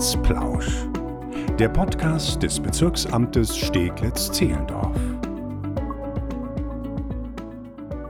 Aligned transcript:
Amtsplausch. 0.00 0.86
Der 1.58 1.68
Podcast 1.68 2.42
des 2.42 2.58
Bezirksamtes 2.58 3.54
Steglitz-Zehlendorf. 3.54 4.96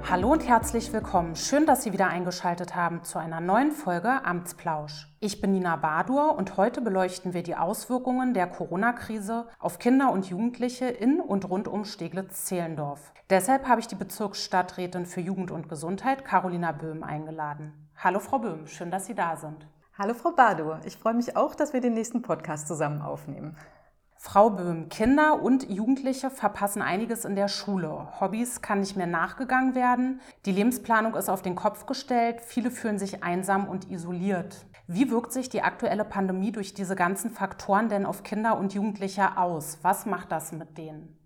Hallo 0.08 0.30
und 0.30 0.46
herzlich 0.46 0.92
willkommen. 0.92 1.34
Schön, 1.34 1.66
dass 1.66 1.82
Sie 1.82 1.92
wieder 1.92 2.06
eingeschaltet 2.06 2.76
haben 2.76 3.02
zu 3.02 3.18
einer 3.18 3.40
neuen 3.40 3.72
Folge 3.72 4.24
Amtsplausch. 4.24 5.08
Ich 5.18 5.40
bin 5.40 5.50
Nina 5.50 5.74
Badur 5.74 6.38
und 6.38 6.56
heute 6.56 6.80
beleuchten 6.80 7.34
wir 7.34 7.42
die 7.42 7.56
Auswirkungen 7.56 8.34
der 8.34 8.46
Corona-Krise 8.46 9.48
auf 9.58 9.80
Kinder 9.80 10.12
und 10.12 10.30
Jugendliche 10.30 10.86
in 10.86 11.18
und 11.18 11.50
rund 11.50 11.66
um 11.66 11.84
Steglitz-Zehlendorf. 11.84 13.12
Deshalb 13.30 13.66
habe 13.66 13.80
ich 13.80 13.88
die 13.88 13.96
Bezirksstadträtin 13.96 15.06
für 15.06 15.22
Jugend 15.22 15.50
und 15.50 15.68
Gesundheit, 15.68 16.24
Carolina 16.24 16.70
Böhm, 16.70 17.02
eingeladen. 17.02 17.72
Hallo 17.96 18.20
Frau 18.20 18.38
Böhm, 18.38 18.68
schön, 18.68 18.92
dass 18.92 19.06
Sie 19.06 19.16
da 19.16 19.36
sind. 19.36 19.66
Hallo 20.02 20.14
Frau 20.14 20.30
Badur, 20.30 20.80
ich 20.86 20.96
freue 20.96 21.12
mich 21.12 21.36
auch, 21.36 21.54
dass 21.54 21.74
wir 21.74 21.82
den 21.82 21.92
nächsten 21.92 22.22
Podcast 22.22 22.66
zusammen 22.66 23.02
aufnehmen. 23.02 23.54
Frau 24.16 24.48
Böhm, 24.48 24.88
Kinder 24.88 25.42
und 25.42 25.68
Jugendliche 25.68 26.30
verpassen 26.30 26.80
einiges 26.80 27.26
in 27.26 27.36
der 27.36 27.48
Schule. 27.48 28.08
Hobbys 28.18 28.62
kann 28.62 28.80
nicht 28.80 28.96
mehr 28.96 29.06
nachgegangen 29.06 29.74
werden. 29.74 30.22
Die 30.46 30.52
Lebensplanung 30.52 31.16
ist 31.16 31.28
auf 31.28 31.42
den 31.42 31.54
Kopf 31.54 31.84
gestellt. 31.84 32.40
Viele 32.40 32.70
fühlen 32.70 32.98
sich 32.98 33.22
einsam 33.22 33.68
und 33.68 33.90
isoliert. 33.90 34.64
Wie 34.86 35.10
wirkt 35.10 35.32
sich 35.32 35.50
die 35.50 35.60
aktuelle 35.60 36.06
Pandemie 36.06 36.50
durch 36.50 36.72
diese 36.72 36.96
ganzen 36.96 37.28
Faktoren 37.28 37.90
denn 37.90 38.06
auf 38.06 38.22
Kinder 38.22 38.56
und 38.56 38.72
Jugendliche 38.72 39.36
aus? 39.36 39.80
Was 39.82 40.06
macht 40.06 40.32
das 40.32 40.50
mit 40.52 40.78
denen? 40.78 41.19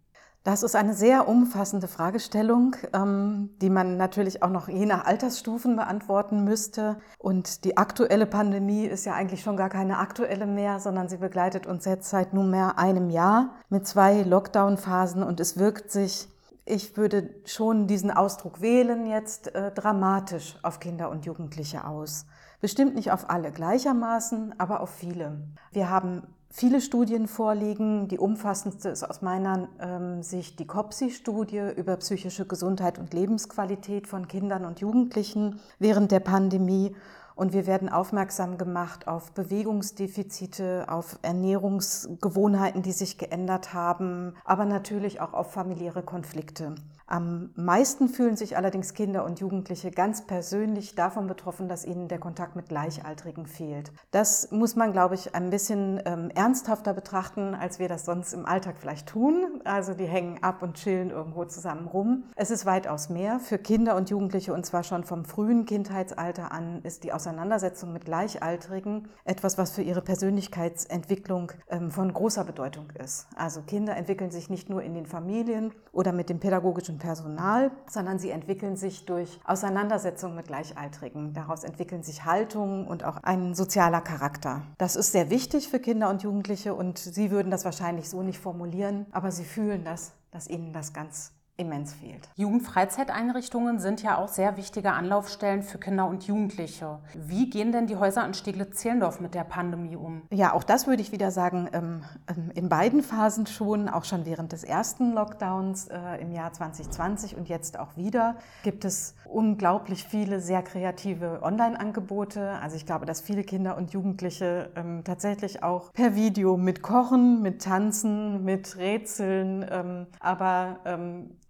Das 0.45 0.63
ist 0.63 0.77
eine 0.77 0.93
sehr 0.93 1.27
umfassende 1.27 1.89
Fragestellung, 1.89 2.77
ähm, 2.93 3.49
die 3.63 3.71
man 3.71 3.97
natürlich 3.97 4.43
auch 4.43 4.51
noch 4.51 4.69
je 4.69 4.85
nach 4.85 5.07
Altersstufen 5.07 5.75
beantworten 5.75 6.45
müsste. 6.45 6.99
Und 7.19 7.65
die 7.65 7.79
aktuelle 7.79 8.27
Pandemie 8.27 8.85
ist 8.85 9.07
ja 9.07 9.15
eigentlich 9.15 9.41
schon 9.41 9.57
gar 9.57 9.71
keine 9.71 9.97
aktuelle 9.97 10.45
mehr, 10.45 10.81
sondern 10.81 11.09
sie 11.09 11.17
begleitet 11.17 11.67
uns 11.67 11.87
jetzt 11.87 12.11
seit 12.11 12.35
nunmehr 12.35 12.79
einem 12.79 13.09
Jahr 13.09 13.55
mit 13.71 13.87
zwei 13.87 14.21
Lockdown-Phasen 14.21 15.23
und 15.23 15.41
es 15.41 15.59
wirkt 15.59 15.91
sich, 15.91 16.29
ich 16.67 16.95
würde 16.99 17.31
schon 17.47 17.87
diesen 17.87 18.11
Ausdruck 18.11 18.61
wählen, 18.61 19.07
jetzt 19.07 19.55
äh, 19.55 19.73
dramatisch 19.73 20.59
auf 20.63 20.79
Kinder 20.79 21.09
und 21.09 21.25
Jugendliche 21.25 21.87
aus. 21.87 22.27
Bestimmt 22.61 22.95
nicht 22.97 23.13
auf 23.13 23.31
alle 23.31 23.51
gleichermaßen, 23.51 24.61
aber 24.61 24.81
auf 24.81 24.91
viele. 24.91 25.49
Wir 25.73 25.89
haben 25.89 26.23
viele 26.55 26.81
Studien 26.81 27.27
vorliegen. 27.27 28.07
Die 28.07 28.19
umfassendste 28.19 28.89
ist 28.89 29.03
aus 29.03 29.23
meiner 29.23 29.69
ähm, 29.81 30.23
Sicht 30.23 30.61
die 30.61 30.67
COPSI-Studie 30.67 31.73
über 31.77 31.97
psychische 31.97 32.47
Gesundheit 32.47 32.99
und 32.99 33.13
Lebensqualität 33.13 34.07
von 34.07 34.29
Kindern 34.29 34.65
und 34.65 34.79
Jugendlichen 34.79 35.59
während 35.81 36.13
der 36.13 36.21
Pandemie. 36.21 36.95
Und 37.35 37.53
wir 37.53 37.67
werden 37.67 37.89
aufmerksam 37.89 38.57
gemacht 38.57 39.09
auf 39.09 39.33
Bewegungsdefizite, 39.33 40.85
auf 40.87 41.19
Ernährungsgewohnheiten, 41.23 42.83
die 42.83 42.93
sich 42.93 43.19
geändert 43.19 43.75
haben, 43.75 44.35
aber 44.45 44.65
natürlich 44.65 45.21
auch 45.21 45.33
auf 45.33 45.53
familiäre 45.53 46.05
Konflikte. 46.05 46.77
Am 47.07 47.51
meisten 47.55 48.09
fühlen 48.09 48.35
sich 48.35 48.57
allerdings 48.57 48.95
Kinder 48.95 49.25
und 49.25 49.39
Jugendliche 49.39 49.91
ganz 49.91 50.27
persönlich 50.27 50.95
davon 50.95 51.27
betroffen, 51.27 51.69
dass 51.69 51.85
ihnen 51.85 52.09
der 52.09 52.19
Kontakt 52.19 52.57
mit 52.57 52.71
Gleichaltrigen 52.71 53.47
fehlt. 53.47 53.93
Das 54.11 54.51
muss 54.51 54.75
man, 54.75 54.93
glaube 54.93 55.15
ich, 55.15 55.35
ein 55.35 55.51
bisschen 55.51 56.01
ähm, 56.07 56.31
ernsthafter 56.35 56.95
betrachten, 56.95 57.55
als 57.55 57.79
wir 57.79 57.89
das 57.89 58.07
sonst 58.07 58.33
im 58.33 58.47
Alltag 58.47 58.77
vielleicht 58.79 59.09
tun. 59.09 59.61
Also 59.65 59.93
die 59.93 60.07
hängen 60.07 60.43
ab 60.43 60.63
und 60.63 60.75
chillen 60.75 61.11
irgendwo 61.11 61.45
zusammen 61.45 61.89
rum. 61.89 62.25
Es 62.37 62.51
ist 62.51 62.65
weitaus 62.65 63.11
mehr. 63.11 63.39
Für 63.39 63.59
Kinder 63.59 63.97
und 63.97 64.09
Jugendliche, 64.09 64.55
und 64.55 64.65
zwar 64.65 64.83
schon 64.83 65.05
vom 65.05 65.27
frühen 65.27 65.67
Kindheitsalter 65.67 66.53
an, 66.53 66.81
ist 66.85 67.05
die 67.05 67.13
Auseinandersetzung 67.13 67.93
mit 67.93 68.07
Gleichaltrigen 68.07 69.09
etwas, 69.25 69.59
was 69.59 69.73
für 69.73 69.83
ihre 69.83 70.01
Persönlichkeitsentwicklung 70.01 71.53
ähm, 71.69 71.91
von 71.91 72.11
großer 72.13 72.45
Bedeutung 72.45 72.91
ist. 73.03 73.27
Also 73.37 73.61
Kinder 73.61 73.95
entwickeln 73.95 74.31
sich 74.31 74.49
nicht 74.49 74.71
nur 74.71 74.83
in 74.83 74.95
den 74.95 75.05
Familien 75.05 75.73
oder 75.93 76.13
mit 76.13 76.31
dem 76.31 76.41
pädagogischen 76.41 76.94
pädagogischen 76.95 76.99
Personal, 76.99 77.71
sondern 77.89 78.19
sie 78.19 78.31
entwickeln 78.31 78.77
sich 78.77 79.07
durch 79.07 79.41
Auseinandersetzungen 79.45 80.37
mit 80.37 80.47
Gleichaltrigen. 80.47 81.35
Daraus 81.35 81.65
entwickeln 81.65 82.03
sich 82.03 82.25
Haltungen 82.25 82.87
und 82.87 83.05
auch 83.05 83.19
ein 83.23 83.55
sozialer 83.55 84.01
Charakter. 84.01 84.63
Das 84.79 84.97
ist 84.97 85.13
sehr 85.13 85.31
wichtig 85.31 85.69
für 85.69 85.79
Kinder 85.79 86.11
und 86.11 86.23
Jugendliche 86.23 86.75
und 86.75 86.99
sie 86.99 87.31
würden 87.31 87.51
das 87.51 87.65
wahrscheinlich 87.65 88.09
so 88.09 88.23
nicht 88.23 88.39
formulieren, 88.39 89.07
aber 89.13 89.31
sie 89.31 89.45
fühlen 89.45 89.85
das, 89.85 90.13
dass 90.31 90.49
ihnen 90.49 90.73
das 90.73 90.93
ganz 90.93 91.33
immens 91.57 91.95
fehlt. 91.95 92.29
Jugendfreizeiteinrichtungen 92.35 93.79
sind 93.79 94.03
ja 94.03 94.19
auch 94.19 94.29
sehr 94.29 94.57
wichtige 94.57 94.93
Anlaufstellen 94.93 95.63
für 95.63 95.79
Kinder 95.79 96.07
und 96.07 96.27
Jugendliche. 96.27 96.99
Wie 97.15 97.49
gehen 97.49 97.71
denn 97.71 97.87
die 97.87 97.97
Häuser 97.97 98.27
in 98.27 98.35
Steglitz-Zehlendorf 98.35 99.21
mit 99.21 99.35
der 99.35 99.45
Pandemie 99.45 99.95
um? 99.95 100.23
Ja, 100.33 100.53
auch 100.53 100.65
das 100.65 100.89
würde 100.89 101.03
ich 101.03 101.13
wieder 101.13 101.31
sagen, 101.31 101.69
ähm, 101.73 102.05
ähm, 102.29 102.51
in 102.55 102.69
beiden 102.69 103.03
Phasen 103.03 103.47
schon, 103.47 103.89
auch 103.89 104.05
schon 104.05 104.27
während 104.27 104.51
des 104.51 104.65
ersten 104.65 105.13
Lockdowns 105.13 105.89
äh, 105.89 106.21
im 106.21 106.33
Jahr 106.33 106.53
2020 106.53 107.37
und 107.37 107.49
jetzt 107.49 107.79
auch 107.79 107.97
wieder, 107.97 108.37
gibt 108.65 108.85
es 108.85 109.15
unglaublich 109.25 110.05
viele 110.05 110.41
sehr 110.41 110.63
kreative 110.63 111.41
Online-Angebote. 111.43 112.59
Also 112.61 112.77
ich 112.77 112.85
glaube, 112.85 113.07
dass 113.07 113.21
viele 113.21 113.45
Kinder 113.45 113.77
und 113.77 113.93
Jugendliche 113.93 114.71
ähm, 114.75 115.03
tatsächlich 115.05 115.63
auch 115.63 115.93
per 115.93 116.17
Video 116.17 116.57
mit 116.57 116.83
Kochen, 116.83 117.43
mit 117.43 117.63
Tanzen, 117.63 118.45
mit 118.45 118.77
Rätseln, 118.77 120.07
aber 120.21 120.79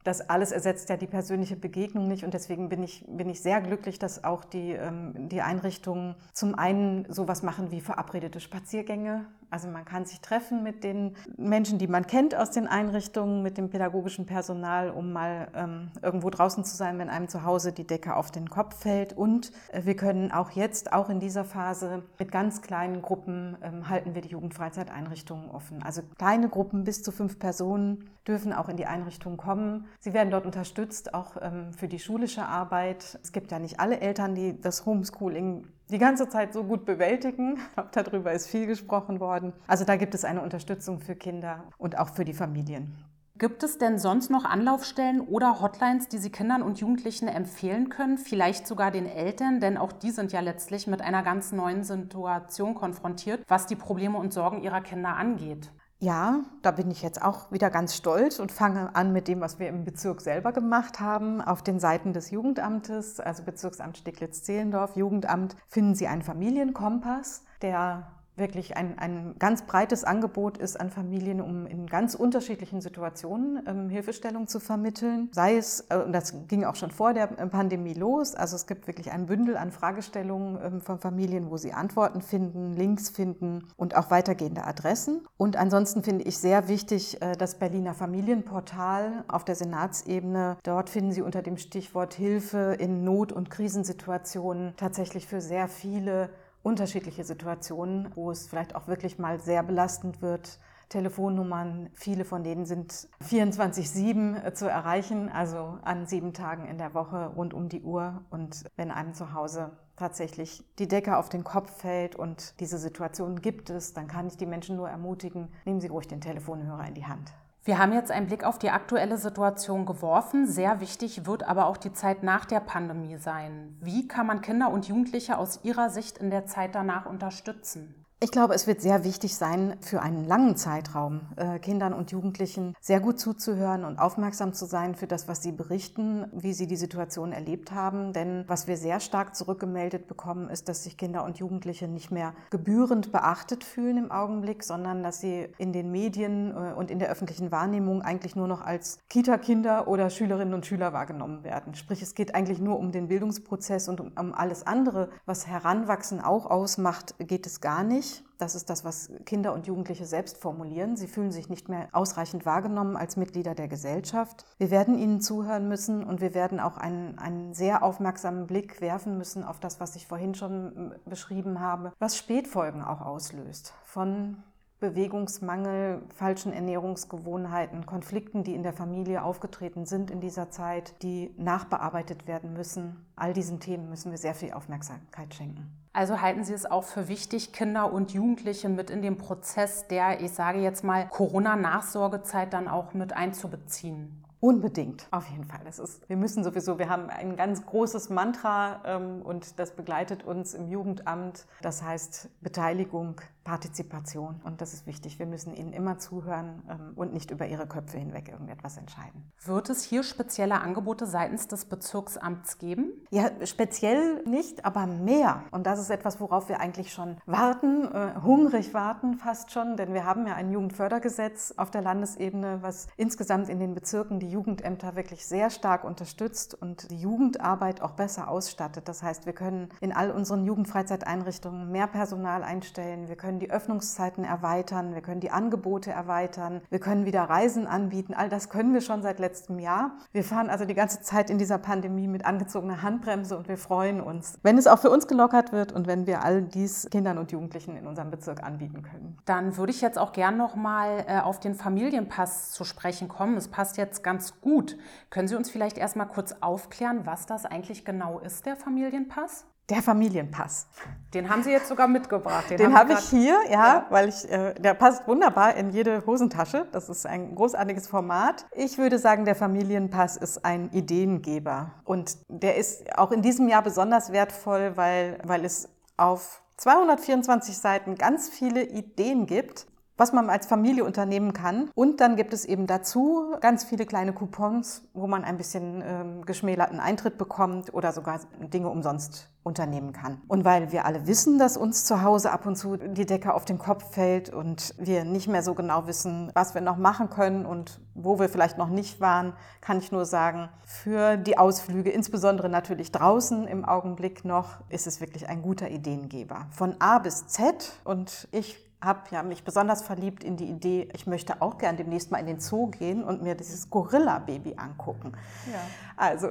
das 0.05 0.29
alles 0.29 0.53
ersetzt 0.53 0.91
ja 0.91 0.97
die 0.97 1.07
persönliche 1.07 1.57
Begegnung 1.57 2.07
nicht 2.07 2.25
und 2.25 2.35
deswegen 2.35 2.69
bin 2.69 2.83
ich, 2.83 3.05
bin 3.09 3.29
ich 3.31 3.41
sehr 3.41 3.61
glücklich, 3.63 3.99
dass 3.99 4.23
auch 4.23 4.45
die, 4.45 4.73
ähm, 4.73 5.29
die 5.29 5.41
Einrichtungen 5.41 6.15
zum 6.35 6.55
einen 6.55 7.11
sowas 7.11 7.43
machen 7.43 7.71
wie 7.71 7.81
verabredete 7.81 8.39
Spaziergänge. 8.39 9.27
Also 9.49 9.69
man 9.69 9.85
kann 9.85 10.05
sich 10.05 10.21
treffen 10.21 10.63
mit 10.63 10.85
den 10.85 11.17
Menschen, 11.37 11.79
die 11.79 11.87
man 11.87 12.07
kennt 12.07 12.35
aus 12.35 12.51
den 12.51 12.67
Einrichtungen, 12.67 13.43
mit 13.43 13.57
dem 13.57 13.71
pädagogischen 13.71 14.27
Personal, 14.27 14.91
um 14.91 15.13
mal 15.13 15.49
ähm, 15.55 15.91
irgendwo 16.03 16.29
draußen 16.29 16.65
zu 16.65 16.77
sein, 16.77 16.99
wenn 16.99 17.09
einem 17.09 17.29
zu 17.29 17.45
Hause 17.45 17.73
die 17.73 17.87
Decke 17.87 18.17
auf 18.17 18.31
den 18.31 18.51
Kopf 18.51 18.81
fällt. 18.81 19.13
Und 19.17 19.53
äh, 19.73 19.85
wir 19.85 19.97
können 19.97 20.33
auch 20.33 20.51
jetzt, 20.51 20.93
auch 20.93 21.09
in 21.09 21.21
dieser 21.21 21.45
Phase, 21.45 22.03
mit 22.19 22.31
ganz 22.31 22.63
kleinen 22.63 23.01
Gruppen 23.01 23.57
ähm, 23.63 23.89
halten 23.89 24.15
wir 24.15 24.23
die 24.23 24.31
Jugendfreizeiteinrichtungen 24.31 25.51
offen. 25.51 25.83
Also 25.83 26.03
kleine 26.19 26.49
Gruppen 26.49 26.85
bis 26.85 27.03
zu 27.03 27.13
fünf 27.13 27.39
Personen 27.39 28.11
dürfen 28.27 28.53
auch 28.53 28.69
in 28.69 28.77
die 28.77 28.87
Einrichtungen 28.87 29.37
kommen. 29.37 29.87
Sie 30.01 30.13
werden 30.13 30.31
dort 30.31 30.47
unterstützt, 30.47 31.15
auch 31.15 31.37
ähm, 31.41 31.73
für 31.73 31.89
die 31.89 31.99
schulische 31.99 32.47
Arbeit. 32.47 33.19
Es 33.23 33.33
gibt 33.33 33.51
ja 33.51 33.59
nicht 33.59 33.81
alle 33.81 34.01
Eltern, 34.01 34.35
die 34.35 34.61
das 34.61 34.87
Homeschooling 34.87 35.67
die 35.91 35.99
ganze 35.99 36.29
Zeit 36.29 36.53
so 36.53 36.65
gut 36.65 36.85
bewältigen. 36.85 37.59
Darüber 37.93 38.33
ist 38.33 38.49
viel 38.49 38.67
gesprochen 38.67 39.21
worden. 39.21 39.53
Also 39.67 39.85
da 39.85 39.97
gibt 39.97 40.15
es 40.15 40.25
eine 40.25 40.43
Unterstützung 40.43 41.01
für 41.01 41.15
Kinder 41.15 41.65
und 41.79 41.99
auch 41.99 42.11
für 42.11 42.25
die 42.25 42.35
Familien. 42.35 42.95
Gibt 43.37 43.65
es 43.65 43.79
denn 43.79 43.99
sonst 43.99 44.31
noch 44.31 44.45
Anlaufstellen 44.45 45.21
oder 45.21 45.61
Hotlines, 45.61 46.07
die 46.07 46.19
Sie 46.19 46.31
Kindern 46.31 46.63
und 46.63 46.79
Jugendlichen 46.79 47.27
empfehlen 47.27 47.89
können? 47.89 48.17
Vielleicht 48.17 48.65
sogar 48.69 48.93
den 48.93 49.07
Eltern, 49.07 49.59
denn 49.59 49.77
auch 49.77 49.91
die 49.91 50.13
sind 50.13 50.31
ja 50.31 50.39
letztlich 50.39 50.87
mit 50.87 51.03
einer 51.03 51.25
ganz 51.25 51.51
neuen 51.51 51.83
Situation 51.83 52.77
konfrontiert, 52.77 53.43
was 53.49 53.67
die 53.67 53.75
Probleme 53.75 54.19
und 54.19 54.33
Sorgen 54.33 54.63
ihrer 54.63 54.83
Kinder 54.83 55.17
angeht. 55.17 55.73
Ja, 56.05 56.43
da 56.61 56.71
bin 56.71 56.91
ich 56.91 57.01
jetzt 57.01 57.23
auch 57.23 57.51
wieder 57.51 57.71
ganz 57.71 57.97
stolz 57.97 58.39
und 58.39 58.53
fange 58.53 58.95
an 58.95 59.15
mit 59.15 59.27
dem, 59.27 59.41
was 59.41 59.59
wir 59.59 59.69
im 59.69 59.85
Bezirk 59.85 60.21
selber 60.21 60.53
gemacht 60.53 61.01
haben. 61.01 61.41
Auf 61.41 61.63
den 61.63 61.81
Seiten 61.81 62.13
des 62.13 62.31
Jugendamtes, 62.31 63.21
also 63.21 63.43
Bezirksamt 63.43 63.97
Steglitz-Zehlendorf, 63.97 64.97
Jugendamt, 64.97 65.57
finden 65.67 65.95
Sie 65.95 66.07
einen 66.07 66.21
Familienkompass, 66.21 67.43
der 67.63 68.07
wirklich 68.37 68.77
ein, 68.77 68.99
ein 68.99 69.37
ganz 69.39 69.63
breites 69.63 70.05
Angebot 70.05 70.59
ist 70.59 70.81
an 70.81 70.91
Familien, 70.91 71.41
um 71.41 71.67
in 71.67 71.87
ganz 71.87 72.15
unterschiedlichen 72.15 72.81
Situationen 72.81 73.63
ähm, 73.67 73.89
Hilfestellung 73.89 74.47
zu 74.49 74.61
vermitteln. 74.61 75.29
Sei 75.33 75.57
es, 75.57 75.87
äh, 75.89 75.99
und 75.99 76.13
das 76.13 76.35
ging 76.49 76.65
auch 76.65 76.75
schon 76.75 76.91
vor 76.91 77.15
der 77.15 77.27
Pandemie 77.27 77.95
los, 77.95 78.35
also 78.35 78.57
es 78.57 78.67
gibt 78.67 78.87
wirklich 78.87 79.13
ein 79.13 79.27
Bündel 79.27 79.57
an 79.57 79.71
Fragestellungen 79.71 80.59
ähm, 80.63 80.81
von 80.81 80.99
Familien, 80.99 81.51
wo 81.51 81.57
sie 81.57 81.73
Antworten 81.73 82.23
finden, 82.23 82.75
Links 82.75 83.09
finden 83.09 83.69
und 83.77 83.97
auch 83.97 84.11
weitergehende 84.11 84.65
Adressen. 84.65 85.27
Und 85.37 85.57
ansonsten 85.57 86.03
finde 86.03 86.25
ich 86.25 86.39
sehr 86.39 86.69
wichtig 86.69 87.23
äh, 87.23 87.37
das 87.37 87.59
Berliner 87.59 87.95
Familienportal 87.95 89.25
auf 89.29 89.45
der 89.45 89.55
Senatsebene. 89.55 90.57
Dort 90.63 90.91
finden 90.91 91.13
Sie 91.13 91.23
unter 91.23 91.43
dem 91.43 91.57
Stichwort 91.57 92.15
Hilfe 92.15 92.77
in 92.79 93.05
Not- 93.05 93.33
und 93.33 93.51
Krisensituationen 93.51 94.75
tatsächlich 94.77 95.27
für 95.27 95.41
sehr 95.41 95.69
viele 95.69 96.31
unterschiedliche 96.65 97.23
Situationen, 97.23 98.11
wo 98.17 98.31
es 98.31 98.49
vielleicht 98.49 98.75
auch 98.75 98.89
wirklich 98.89 99.19
mal 99.19 99.39
sehr 99.39 99.63
belastend 99.63 100.23
wird. 100.23 100.59
Telefonnummern, 100.89 101.91
viele 101.95 102.25
von 102.25 102.43
denen 102.43 102.67
sind 102.67 103.09
24-7 103.23 104.45
äh, 104.45 104.55
zu 104.55 104.69
erreichen, 104.69 105.29
also 105.29 105.79
an 105.83 106.07
sieben 106.07 106.33
Tagen 106.33 106.67
in 106.67 106.79
der 106.79 106.95
Woche 106.95 107.33
rund 107.37 107.55
um 107.55 107.69
die 107.69 107.83
Uhr. 107.83 108.23
Und 108.31 108.65
wenn 108.77 108.91
einem 108.91 109.15
zu 109.15 109.33
Hause 109.35 109.73
tatsächlich 109.97 110.65
die 110.79 110.89
Decke 110.89 111.17
auf 111.17 111.29
den 111.29 111.45
Kopf 111.45 111.71
fällt 111.71 112.17
und 112.17 112.59
diese 112.61 112.79
Situation 112.79 113.41
gibt 113.41 113.71
es, 113.71 113.93
dann 113.93 114.09
kann 114.09 114.27
ich 114.27 114.37
die 114.37 114.47
Menschen 114.47 114.77
nur 114.77 114.89
ermutigen, 114.89 115.49
nehmen 115.65 115.81
Sie 115.81 115.89
ruhig 115.89 116.09
den 116.09 116.21
Telefonhörer 116.21 116.87
in 116.87 116.95
die 116.95 117.07
Hand. 117.07 117.33
Wir 117.67 117.79
haben 117.79 117.95
jetzt 117.95 118.11
einen 118.11 118.27
Blick 118.27 118.45
auf 118.45 118.59
die 118.59 118.69
aktuelle 118.69 119.17
Situation 119.17 119.87
geworfen. 119.87 120.47
Sehr 120.47 120.81
wichtig 120.81 121.25
wird 121.25 121.45
aber 121.45 121.65
auch 121.67 121.79
die 121.79 121.95
Zeit 121.95 122.23
nach 122.23 122.45
der 122.45 122.61
Pandemie 122.61 123.17
sein. 123.17 123.79
Wie 123.81 124.07
kann 124.07 124.27
man 124.27 124.43
Kinder 124.43 124.69
und 124.71 124.87
Jugendliche 124.87 125.39
aus 125.39 125.61
Ihrer 125.63 125.89
Sicht 125.89 126.19
in 126.19 126.29
der 126.29 126.45
Zeit 126.45 126.75
danach 126.75 127.07
unterstützen? 127.07 128.04
Ich 128.25 128.31
glaube, 128.31 128.55
es 128.55 128.67
wird 128.67 128.81
sehr 128.81 129.05
wichtig 129.05 129.37
sein, 129.37 129.77
für 129.83 130.01
einen 130.01 130.25
langen 130.27 130.57
Zeitraum 130.57 131.21
äh, 131.37 131.59
Kindern 131.59 131.93
und 131.93 132.11
Jugendlichen 132.11 132.75
sehr 132.81 132.99
gut 132.99 133.21
zuzuhören 133.21 133.85
und 133.85 133.99
aufmerksam 133.99 134.55
zu 134.55 134.65
sein 134.65 134.95
für 134.95 135.07
das, 135.07 135.29
was 135.29 135.43
sie 135.43 135.53
berichten, 135.53 136.25
wie 136.33 136.55
sie 136.55 136.67
die 136.67 136.77
Situation 136.77 137.33
erlebt 137.33 137.73
haben. 137.73 138.15
Denn 138.15 138.45
was 138.47 138.67
wir 138.67 138.79
sehr 138.79 139.01
stark 139.01 139.37
zurückgemeldet 139.37 140.09
bekommen, 140.09 140.49
ist, 140.49 140.71
dass 140.71 140.85
sich 140.85 140.97
Kinder 140.97 141.23
und 141.23 141.37
Jugendliche 141.37 141.87
nicht 141.87 142.11
mehr 142.11 142.33
gebührend 142.49 143.13
beachtet 143.13 143.63
fühlen 143.63 143.99
im 143.99 144.11
Augenblick, 144.11 144.65
sondern 144.65 145.03
dass 145.03 145.21
sie 145.21 145.49
in 145.59 145.75
den 145.75 145.91
Medien 145.91 146.53
äh, 146.53 146.73
und 146.73 146.91
in 146.91 147.01
der 147.01 147.11
öffentlichen 147.11 147.53
Wahrnehmung 147.53 148.01
eigentlich 148.01 148.37
nur 148.37 148.49
noch 148.49 148.63
als 148.63 149.01
Kita-Kinder 149.11 149.87
oder 149.87 150.09
Schülerinnen 150.09 150.55
und 150.55 150.65
Schüler 150.65 150.95
wahrgenommen 150.95 151.45
werden. 151.45 151.75
Sprich, 151.75 152.01
es 152.01 152.15
geht 152.15 152.35
eigentlich 152.35 152.59
nur 152.59 152.79
um 152.79 152.91
den 152.91 153.09
Bildungsprozess 153.09 153.91
und 153.91 154.01
um 154.01 154.33
alles 154.33 154.67
andere, 154.67 155.11
was 155.27 155.47
Heranwachsen 155.47 156.23
auch 156.23 156.47
ausmacht, 156.47 157.17
geht 157.19 157.45
es 157.45 157.61
gar 157.61 157.85
nicht. 157.85 158.14
Das 158.39 158.55
ist 158.55 158.69
das, 158.69 158.85
was 158.85 159.11
Kinder 159.25 159.53
und 159.53 159.67
Jugendliche 159.67 160.07
selbst 160.07 160.39
formulieren. 160.39 160.97
Sie 160.97 161.07
fühlen 161.07 161.31
sich 161.31 161.49
nicht 161.49 161.69
mehr 161.69 161.89
ausreichend 161.93 162.45
wahrgenommen 162.45 162.97
als 162.97 163.17
Mitglieder 163.17 163.55
der 163.55 163.69
Gesellschaft. 163.69 164.45
Wir 164.59 164.71
werden 164.71 164.99
ihnen 164.99 165.21
zuhören 165.21 165.69
müssen 165.69 166.05
und 166.05 166.21
wir 166.21 166.35
werden 166.35 166.61
auch 166.61 166.77
einen, 166.77 167.19
einen 167.19 167.55
sehr 167.55 167.83
aufmerksamen 167.83 168.47
Blick 168.47 168.81
werfen 168.81 169.19
müssen 169.19 169.45
auf 169.45 169.61
das, 169.61 169.81
was 169.81 169.97
ich 169.97 170.07
vorhin 170.07 170.35
schon 170.35 170.95
beschrieben 171.07 171.61
habe, 171.61 171.93
was 171.99 172.17
Spätfolgen 172.17 172.83
auch 172.83 173.01
auslöst 173.01 173.75
von 173.85 174.43
Bewegungsmangel, 174.81 176.03
falschen 176.15 176.53
Ernährungsgewohnheiten, 176.53 177.87
Konflikten, 177.87 178.45
die 178.45 178.55
in 178.55 178.63
der 178.63 178.73
Familie 178.73 179.23
aufgetreten 179.23 179.87
sind 179.87 180.11
in 180.11 180.21
dieser 180.21 180.51
Zeit, 180.51 181.03
die 181.03 181.33
nachbearbeitet 181.39 182.27
werden 182.27 182.53
müssen. 182.53 183.07
All 183.17 183.33
diesen 183.33 183.61
Themen 183.61 183.89
müssen 183.89 184.11
wir 184.11 184.19
sehr 184.19 184.35
viel 184.35 184.53
Aufmerksamkeit 184.53 185.33
schenken. 185.35 185.71
Also 185.93 186.21
halten 186.21 186.43
Sie 186.43 186.53
es 186.53 186.67
auch 186.67 186.83
für 186.83 187.07
wichtig, 187.07 187.53
Kinder 187.53 187.93
und 187.93 188.13
Jugendliche 188.13 188.69
mit 188.69 188.91
in 188.91 189.01
den 189.01 189.17
Prozess 189.17 189.87
der, 189.87 190.21
ich 190.21 190.33
sage 190.33 190.59
jetzt 190.59 190.83
mal, 190.83 191.09
Corona-Nachsorgezeit 191.09 192.53
dann 192.53 192.67
auch 192.67 192.95
mit 192.95 193.13
einzubeziehen? 193.13 194.24
Unbedingt, 194.45 195.09
auf 195.11 195.27
jeden 195.31 195.45
Fall. 195.45 195.61
Das 195.65 195.79
ist, 195.79 196.07
wir 196.07 196.19
müssen 196.19 196.45
sowieso, 196.45 196.79
wir 196.79 196.91
haben 196.91 197.09
ein 197.09 197.35
ganz 197.35 197.65
großes 197.65 198.11
Mantra 198.11 198.83
ähm, 198.85 199.23
und 199.23 199.59
das 199.59 199.75
begleitet 199.75 200.23
uns 200.23 200.53
im 200.53 200.69
Jugendamt. 200.69 201.47
Das 201.63 201.83
heißt 201.83 202.29
Beteiligung, 202.43 203.23
Partizipation. 203.45 204.41
Und 204.43 204.61
das 204.61 204.73
ist 204.73 204.87
wichtig. 204.87 205.19
Wir 205.19 205.27
müssen 205.27 205.55
ihnen 205.55 205.73
immer 205.73 205.99
zuhören 205.99 206.63
ähm, 206.69 206.93
und 206.97 207.13
nicht 207.13 207.31
über 207.31 207.47
ihre 207.47 207.67
Köpfe 207.67 207.99
hinweg 207.99 208.29
irgendetwas 208.29 208.79
entscheiden. 208.79 209.33
Wird 209.45 209.69
es 209.69 209.85
hier 209.85 210.03
spezielle 210.03 210.61
Angebote 210.61 211.07
seitens 211.07 211.47
des 211.47 211.67
Bezirksamts 211.67 212.59
geben? 212.59 212.93
Ja, 213.11 213.31
speziell 213.45 214.25
nicht, 214.25 214.65
aber 214.65 214.87
mehr. 214.87 215.45
Und 215.51 215.67
das 215.67 215.79
ist 215.79 215.91
etwas, 215.91 216.21
worauf 216.21 216.49
wir 216.49 216.61
eigentlich 216.61 216.93
schon 216.93 217.19
warten, 217.27 217.85
äh, 217.93 218.15
hungrig 218.23 218.73
warten 218.73 219.15
fast 219.15 219.53
schon, 219.53 219.77
denn 219.77 219.93
wir 219.93 220.07
haben 220.07 220.27
ja 220.27 220.35
ein 220.35 220.51
Jugendfördergesetz 220.51 221.55
auf 221.57 221.71
der 221.71 221.83
Landesebene, 221.83 222.59
was 222.63 222.89
insgesamt 222.97 223.51
in 223.51 223.61
den 223.61 223.75
Bezirken 223.75 224.21
die 224.21 224.34
Jugendämter 224.35 224.97
wirklich 224.97 225.25
sehr 225.27 225.49
stark 225.49 225.85
unterstützt 225.85 226.61
und 226.61 226.91
die 226.91 226.97
Jugendarbeit 226.97 227.81
auch 227.81 227.93
besser 227.93 228.29
ausstattet. 228.29 228.89
Das 228.89 229.03
heißt, 229.03 229.27
wir 229.27 229.33
können 229.33 229.69
in 229.81 229.93
all 229.93 230.11
unseren 230.11 230.45
Jugendfreizeiteinrichtungen 230.45 231.71
mehr 231.71 231.87
Personal 231.87 232.43
einstellen. 232.43 233.09
Wir 233.09 233.17
können 233.17 233.39
die 233.39 233.51
Öffnungszeiten 233.51 234.25
erweitern, 234.25 234.95
wir 234.95 235.03
können 235.03 235.21
die 235.21 235.31
Angebote 235.31 235.93
erweitern, 235.93 236.61
wir 236.69 236.81
können 236.81 237.07
wieder 237.07 237.23
Reisen 237.23 237.67
anbieten. 237.67 238.13
All 238.13 238.29
das 238.29 238.49
können 238.49 238.75
wir 238.75 238.81
schon 238.81 239.03
seit 239.03 239.21
letztem 239.21 239.59
Jahr. 239.59 239.93
Wir 240.13 240.25
fahren 240.25 240.51
also 240.51 240.65
die 240.65 240.75
ganze 240.75 241.01
Zeit 241.01 241.31
in 241.31 241.39
dieser 241.39 241.59
Pandemie 241.59 242.09
mit 242.09 242.27
angezogener 242.27 242.83
Handbremse 242.83 243.37
und 243.37 243.49
wir 243.49 243.57
freuen 243.57 244.01
uns, 244.01 244.39
wenn 244.43 244.59
es 244.59 244.67
auch 244.67 244.81
für 244.81 244.91
uns 244.91 245.07
gelockert 245.07 245.53
wird 245.53 245.73
und 245.73 245.87
wenn 245.87 246.07
wir 246.07 246.25
all 246.25 246.43
dies 246.43 246.89
Kindern 246.91 247.19
und 247.19 247.31
Jugendlichen 247.31 247.77
in 247.77 247.87
unserem 247.87 248.11
Bezirk 248.11 248.43
anbieten 248.43 248.83
können. 248.83 249.17
Dann 249.25 249.57
würde 249.57 249.71
ich 249.71 249.81
jetzt 249.81 249.99
auch 249.99 250.13
gern 250.13 250.37
noch 250.37 250.57
mal 250.57 251.05
äh, 251.07 251.21
auf 251.21 251.39
den 251.39 251.55
Familienpass 251.55 252.51
zu 252.51 252.65
sprechen 252.65 253.09
kommen. 253.09 253.37
Es 253.37 253.49
passt 253.49 253.77
jetzt 253.77 254.03
ganz 254.03 254.24
gut. 254.41 254.77
Können 255.11 255.29
Sie 255.29 255.37
uns 255.37 255.51
vielleicht 255.51 255.79
erst 255.79 255.97
mal 255.97 256.07
kurz 256.07 256.35
aufklären, 256.41 257.07
was 257.07 257.27
das 257.27 257.45
eigentlich 257.45 257.85
genau 257.85 258.19
ist, 258.21 258.47
der 258.47 258.57
Familienpass? 258.57 259.47
Der 259.71 259.83
Familienpass. 259.83 260.67
Den 261.15 261.31
haben 261.31 261.43
Sie 261.43 261.51
jetzt 261.51 261.69
sogar 261.69 261.89
mitgebracht. 261.89 262.51
Den, 262.51 262.59
Den 262.59 262.79
habe 262.79 262.93
ich 262.93 263.09
hier, 263.09 263.39
ja, 263.47 263.51
ja. 263.51 263.87
weil 263.89 264.11
ich, 264.11 264.31
äh, 264.31 264.53
der 264.55 264.75
passt 264.75 265.09
wunderbar 265.09 265.55
in 265.55 265.71
jede 265.71 266.05
Hosentasche. 266.05 266.67
Das 266.73 266.91
ist 266.91 267.07
ein 267.07 267.35
großartiges 267.35 267.89
Format. 267.89 268.45
Ich 268.55 268.77
würde 268.77 268.99
sagen, 268.99 269.25
der 269.25 269.35
Familienpass 269.35 270.19
ist 270.19 270.45
ein 270.45 270.71
Ideengeber. 270.73 271.73
Und 271.85 272.19
der 272.29 272.57
ist 272.57 272.99
auch 272.99 273.11
in 273.11 273.23
diesem 273.23 273.49
Jahr 273.49 273.63
besonders 273.63 274.13
wertvoll, 274.13 274.77
weil, 274.77 275.19
weil 275.25 275.47
es 275.47 275.71
auf 275.97 276.43
224 276.59 277.57
Seiten 277.57 277.95
ganz 277.95 278.29
viele 278.29 278.65
Ideen 278.65 279.25
gibt, 279.25 279.67
was 279.97 280.13
man 280.13 280.31
als 280.31 280.47
Familie 280.47 280.85
unternehmen 280.85 281.33
kann. 281.33 281.71
Und 281.75 282.01
dann 282.01 282.17
gibt 282.17 282.33
es 282.33 282.45
eben 282.45 282.67
dazu 282.67 283.35
ganz 283.41 283.65
viele 283.65 283.87
kleine 283.87 284.13
Coupons, 284.13 284.83
wo 284.93 285.07
man 285.07 285.25
ein 285.25 285.37
bisschen 285.37 285.83
ähm, 285.87 286.25
geschmälerten 286.25 286.81
Eintritt 286.81 287.19
bekommt 287.19 287.73
oder 287.73 287.93
sogar 287.93 288.21
Dinge 288.41 288.69
umsonst 288.69 289.31
unternehmen 289.45 289.93
kann. 289.93 290.23
Und 290.27 290.45
weil 290.45 290.73
wir 290.73 290.87
alle 290.87 291.07
wissen, 291.07 291.39
dass 291.39 291.57
uns 291.57 291.85
zu 291.85 292.03
Hause 292.03 292.33
ab 292.33 292.47
und 292.47 292.57
zu 292.57 292.77
die 292.77 293.05
Decke 293.05 293.35
auf 293.35 293.45
den 293.45 293.59
Kopf 293.59 293.93
fällt 293.93 294.31
und 294.31 294.75
wir 294.79 295.05
nicht 295.05 295.29
mehr 295.29 295.43
so 295.43 295.55
genau 295.55 295.87
wissen, 295.87 296.33
was 296.35 296.55
wir 296.55 296.63
noch 296.63 296.79
machen 296.79 297.11
können 297.11 297.45
und 297.45 297.79
wo 297.95 298.19
wir 298.19 298.31
vielleicht 298.31 298.57
noch 298.57 298.71
nicht 298.71 299.01
waren, 299.01 299.35
kann 299.61 299.79
ich 299.79 299.93
nur 299.93 300.07
sagen, 300.07 300.49
für 300.65 301.19
die 301.19 301.37
Ausflüge, 301.37 301.91
insbesondere 301.91 302.49
natürlich 302.49 302.91
draußen 302.91 303.47
im 303.47 303.65
Augenblick 303.67 304.25
noch, 304.25 304.61
ist 304.71 304.87
es 304.87 305.01
wirklich 305.01 305.29
ein 305.29 305.43
guter 305.43 305.71
Ideengeber. 305.71 306.47
Von 306.51 306.77
A 306.81 306.99
bis 306.99 307.27
Z 307.27 307.81
und 307.85 308.29
ich 308.33 308.59
habe 308.85 309.01
ja 309.11 309.23
mich 309.23 309.45
besonders 309.45 309.83
verliebt 309.83 310.23
in 310.25 310.37
die 310.37 310.47
Idee, 310.47 310.89
ich 310.95 311.07
möchte 311.07 311.41
auch 311.41 311.59
gern 311.59 311.77
demnächst 311.77 312.11
mal 312.11 312.19
in 312.19 312.27
den 312.27 312.41
Zoo 312.41 312.69
gehen 312.69 313.03
und 313.03 313.23
mir 313.23 313.35
dieses 313.35 313.71
Gorilla-Baby 313.71 314.55
angucken. 314.57 315.13
Ja. 315.51 315.61
Also, 315.97 316.29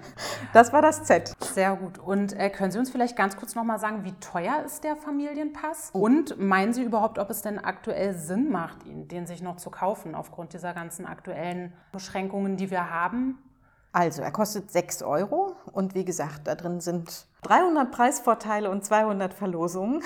das 0.52 0.72
war 0.72 0.82
das 0.82 1.04
Z. 1.04 1.34
Sehr 1.40 1.76
gut. 1.76 1.98
Und 1.98 2.32
äh, 2.38 2.50
können 2.50 2.70
Sie 2.70 2.78
uns 2.78 2.90
vielleicht 2.90 3.16
ganz 3.16 3.36
kurz 3.36 3.54
nochmal 3.54 3.78
sagen, 3.78 4.04
wie 4.04 4.12
teuer 4.20 4.62
ist 4.64 4.84
der 4.84 4.96
Familienpass? 4.96 5.90
Und 5.92 6.38
meinen 6.38 6.72
Sie 6.72 6.82
überhaupt, 6.82 7.18
ob 7.18 7.30
es 7.30 7.42
denn 7.42 7.58
aktuell 7.58 8.14
Sinn 8.14 8.50
macht, 8.50 8.84
ihn, 8.84 9.08
den 9.08 9.26
sich 9.26 9.42
noch 9.42 9.56
zu 9.56 9.70
kaufen, 9.70 10.14
aufgrund 10.14 10.52
dieser 10.52 10.74
ganzen 10.74 11.06
aktuellen 11.06 11.72
Beschränkungen, 11.92 12.56
die 12.56 12.70
wir 12.70 12.90
haben? 12.90 13.38
Also, 13.92 14.22
er 14.22 14.30
kostet 14.30 14.70
6 14.70 15.02
Euro 15.02 15.56
und 15.72 15.94
wie 15.94 16.04
gesagt, 16.04 16.46
da 16.46 16.54
drin 16.54 16.80
sind 16.80 17.26
300 17.42 17.90
Preisvorteile 17.90 18.70
und 18.70 18.84
200 18.84 19.32
Verlosungen. 19.32 20.02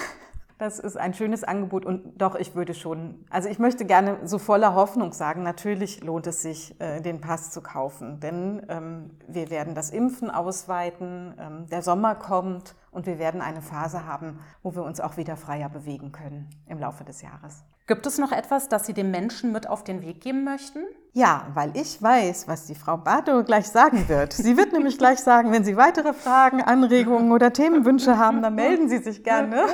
Das 0.62 0.78
ist 0.78 0.96
ein 0.96 1.12
schönes 1.12 1.42
Angebot 1.42 1.84
und 1.84 2.22
doch, 2.22 2.36
ich 2.36 2.54
würde 2.54 2.72
schon, 2.72 3.24
also 3.30 3.48
ich 3.48 3.58
möchte 3.58 3.84
gerne 3.84 4.18
so 4.22 4.38
voller 4.38 4.76
Hoffnung 4.76 5.12
sagen, 5.12 5.42
natürlich 5.42 6.04
lohnt 6.04 6.28
es 6.28 6.40
sich, 6.40 6.80
äh, 6.80 7.00
den 7.00 7.20
Pass 7.20 7.50
zu 7.50 7.62
kaufen, 7.62 8.20
denn 8.20 8.64
ähm, 8.68 9.10
wir 9.26 9.50
werden 9.50 9.74
das 9.74 9.90
Impfen 9.90 10.30
ausweiten, 10.30 11.34
ähm, 11.36 11.66
der 11.68 11.82
Sommer 11.82 12.14
kommt 12.14 12.76
und 12.92 13.06
wir 13.06 13.18
werden 13.18 13.40
eine 13.40 13.60
Phase 13.60 14.06
haben, 14.06 14.38
wo 14.62 14.76
wir 14.76 14.84
uns 14.84 15.00
auch 15.00 15.16
wieder 15.16 15.36
freier 15.36 15.68
bewegen 15.68 16.12
können 16.12 16.48
im 16.68 16.78
Laufe 16.78 17.02
des 17.02 17.22
Jahres. 17.22 17.64
Gibt 17.88 18.06
es 18.06 18.18
noch 18.18 18.30
etwas, 18.30 18.68
das 18.68 18.86
Sie 18.86 18.94
den 18.94 19.10
Menschen 19.10 19.50
mit 19.50 19.68
auf 19.68 19.82
den 19.82 20.00
Weg 20.00 20.20
geben 20.20 20.44
möchten? 20.44 20.84
Ja, 21.12 21.48
weil 21.54 21.76
ich 21.76 22.00
weiß, 22.00 22.46
was 22.46 22.66
die 22.66 22.76
Frau 22.76 22.98
Bartow 22.98 23.44
gleich 23.44 23.66
sagen 23.66 24.08
wird. 24.08 24.32
Sie 24.32 24.56
wird 24.56 24.72
nämlich 24.72 24.96
gleich 24.96 25.18
sagen, 25.18 25.50
wenn 25.50 25.64
Sie 25.64 25.76
weitere 25.76 26.12
Fragen, 26.12 26.62
Anregungen 26.62 27.32
oder 27.32 27.52
Themenwünsche 27.52 28.16
haben, 28.16 28.42
dann 28.42 28.54
melden 28.54 28.88
Sie 28.88 28.98
sich 28.98 29.24
gerne. 29.24 29.66